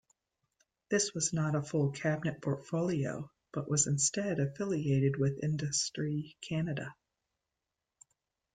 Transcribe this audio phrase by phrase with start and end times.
[0.89, 6.95] This was not a full cabinet portfolio, but was instead affiliated with Industry Canada.